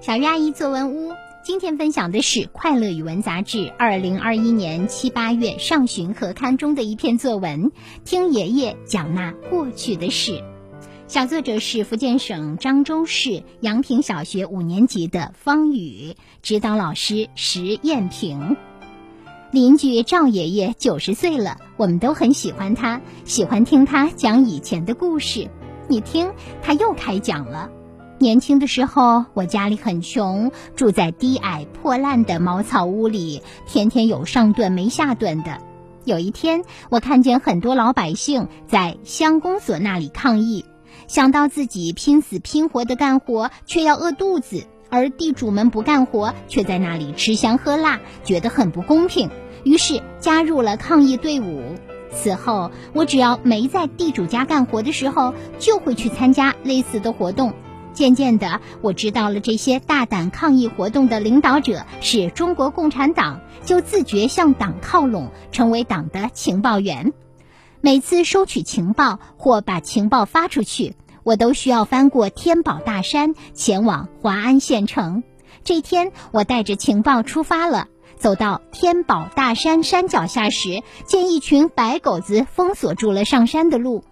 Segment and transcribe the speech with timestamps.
[0.00, 7.72] 小鱼阿姨作文屋今天分享的是《快乐语文》杂志二零二一年七八月上旬合刊中的一篇作文，
[8.04, 10.40] 听爷爷讲那过去的事。
[11.08, 18.56] 小作者是福建省漳州市阳平小学五年级的方宇，指导老师石艳平。
[19.50, 25.48] 邻居赵爷爷九十岁了，我们都很喜欢他，喜欢听他讲以前的故事。
[25.88, 26.30] 你听，
[26.62, 27.72] 他又开讲了。
[28.20, 35.58] 年轻的时候，我家里很穷，住在低矮破烂的茅草屋里，天天有上顿没下顿的。
[36.04, 40.64] 有一天，我看见很多老百姓在乡公所那里抗议，
[41.06, 49.30] 想到自己拼死拼活的干活，却要饿肚子，而地主们不干活，却在那里吃香喝辣，觉得很不公平，
[49.62, 51.62] 于是加入了抗议队伍。
[52.10, 57.52] 此后，我只要没在地主家干活的时候，就会去参加类似的活动。
[57.98, 67.12] 渐渐的，我知道了这些大胆抗议活动的领导者是中国共产党，就自觉向党靠拢，成为党的情报员。
[67.80, 75.24] 每次收取情报或把情报发出去，我都需要翻过天宝大山，前往华安县城。
[75.64, 84.04] 这天，我带着情报出发了，走到天宝大山山脚下时，见一群白狗子封锁住了上山的路，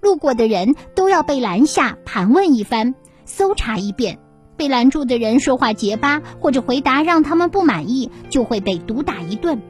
[0.00, 2.94] 路过的人都要被拦下盘问一番。
[3.24, 4.18] 搜查一遍，
[4.56, 9.62] 被拦住的人说话结巴或者回答让他们不满意，就会被毒打一顿。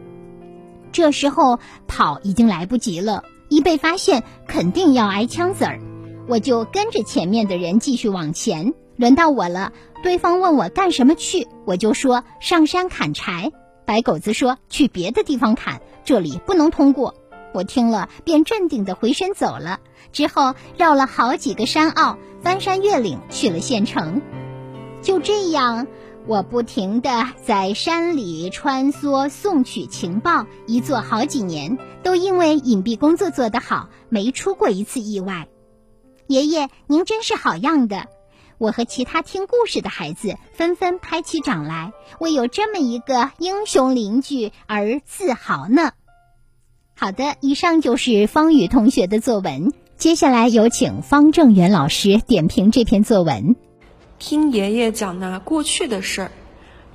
[0.92, 5.80] 这时候跑已经来不及了，一被发现肯定要挨枪子儿。
[6.28, 8.74] 我就跟着前面的人继续往前。
[8.96, 9.72] 轮到我了，
[10.04, 13.50] 对方问我干什么去，我就说上山砍柴。
[13.84, 17.14] 白狗子说去别的地方砍，这里不能通过。
[17.52, 19.80] 我听了，便镇定地回身走了。
[20.12, 24.20] 之后绕了好几个山坳，翻山越岭去了县城。
[25.00, 25.86] 就这样，
[26.26, 35.48] 我不停地在山里穿梭送取情报，一做好几年，都因为隐蔽工作做得好，没出过一次意外。
[36.26, 38.08] 爷爷，您真是好样的！
[38.58, 45.92] 我和其他听故事的孩子纷纷拍起掌来，为有这么一个英雄邻居而自豪呢。
[46.94, 49.72] 好的，以上就是方宇同学的作文。
[49.96, 53.54] 接下来有请方正元老师点评这篇作文。
[54.18, 56.30] 听爷爷讲那过去的事儿，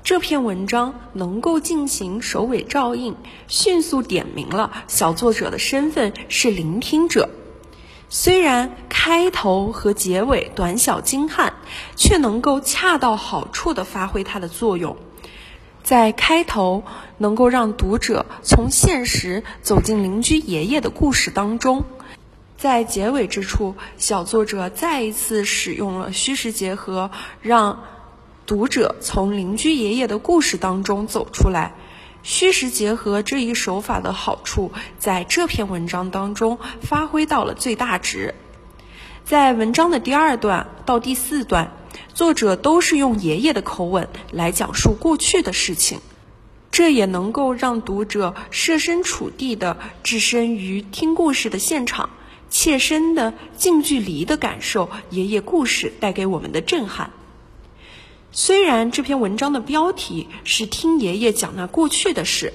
[0.04, 3.16] 这篇文章能够进行首尾照应，
[3.48, 7.30] 迅速点明了小作者的身份是聆听者。
[8.10, 11.54] 虽然开头和结尾短小精悍，
[11.96, 14.98] 却能够恰到好处地发挥它的作用。
[15.84, 16.84] 在开头
[17.18, 21.86] 能够让读者从现实走进邻居爷爷的故事当中，
[22.60, 27.10] 在结尾之处，小作者再一次使用了虚实结合，
[27.42, 27.86] 让
[28.46, 31.72] 读者从邻居爷爷的故事当中走出来。
[32.22, 38.36] 虚实结合这一手法的好处，在这篇文章当中发挥到了最大值。
[39.24, 41.72] 在文章的第二段到第四段。
[42.14, 46.02] 作者都是用爷爷的口吻来讲述过去的事情，
[46.72, 52.10] 这也能够让读者设身处地的置身于听故事的现场，
[52.50, 57.12] 切身的、近距离的感受爷爷故事带给我们的震撼。
[58.32, 62.54] 虽然这篇文章的标题是听爷爷讲那过去的事，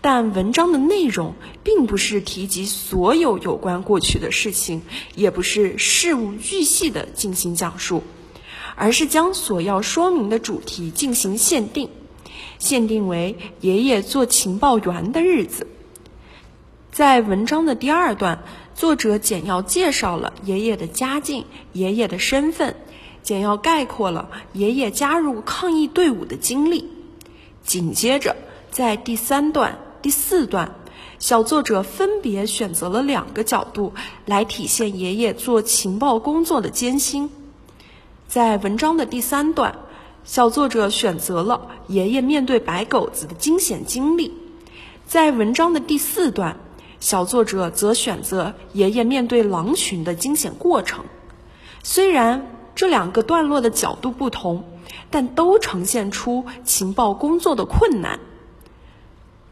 [0.00, 4.82] 但文章的内容并不是提及所有有关过去的事情，
[5.14, 8.02] 也不是事无巨细的进行讲述。
[8.76, 11.90] 而是将所要说明的主题进行限定，
[12.58, 15.66] 限定为爷爷做情报员的日子。
[16.90, 18.42] 在文章的第二段，
[18.80, 22.76] 作者简要介绍了爷爷的家境、爷爷的身份，
[23.22, 26.88] 简要概括了爷爷加入抗议队伍的经历。
[27.62, 28.36] 紧接着，
[28.70, 30.76] 在第三段、第四段，
[31.18, 33.92] 小作者分别选择了两个角度
[34.24, 37.28] 来体现爷爷做情报工作的艰辛。
[38.28, 39.78] 在文章的第三段，
[40.24, 44.30] 小作者选择了爷爷面对白狗子的惊险经历；
[45.06, 46.56] 在文章的第四段，
[47.00, 51.04] 小作者则选择爷爷面对狼群的惊险过程。
[51.82, 54.64] 虽然这两个段落的角度不同，
[55.10, 58.20] 但都呈现出情报工作的困难。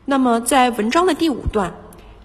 [0.05, 1.75] 那么，在文章的第五段，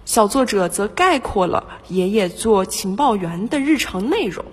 [0.04, 4.44] 小作者则概括了爷爷做情报员的日常内容。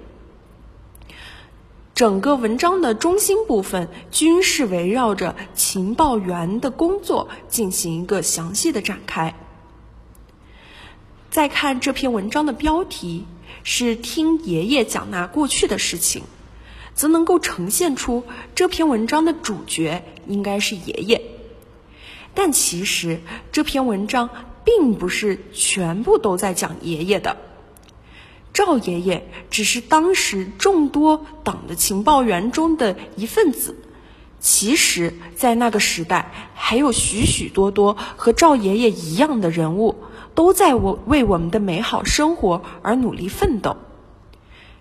[1.94, 9.36] 整个文章的中心部分均是围绕着情报员的工作进行一个详细的展开。
[11.32, 13.26] 再看这篇文章的标题
[13.64, 16.24] 是“听爷爷讲那过去的事情”，
[16.94, 21.22] 则能够呈现出这篇文章的主角应该是爷爷。
[22.34, 23.22] 但其实
[23.54, 24.30] 这篇文章
[24.66, 27.38] 并不是全部都在讲爷爷的。
[28.52, 33.78] 赵爷爷只是当时众多党的情报员中的一份子，
[34.42, 39.96] 其实，在那个时代，还有许许多多和赵爷爷一样的人物，
[40.36, 43.78] 都在我为我们的美好生活而努力奋斗。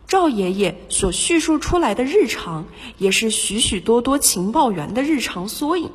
[0.07, 2.67] 赵爷爷所叙述出来的日常，
[2.99, 5.91] 也是许许多多情报员的日常缩影。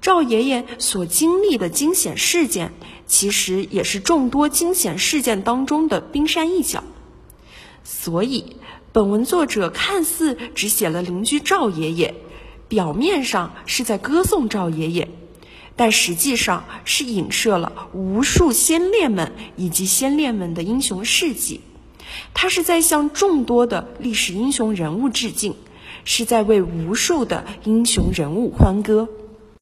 [0.00, 2.72] 赵爷爷所经历的惊险事件，
[3.06, 6.84] 其实也是众多惊险事件当中的冰山一角。
[7.84, 8.56] 所以，
[8.92, 12.14] 本文作者看似只写了邻居赵爷爷，
[12.68, 15.08] 表面上是在歌颂赵爷爷，
[15.76, 21.60] 但实际上是影射了无数先烈们以及先烈们的英雄事迹。
[22.34, 25.54] 他是在向众多的历史英雄人物致敬，
[26.04, 29.08] 是在为无数的英雄人物欢歌。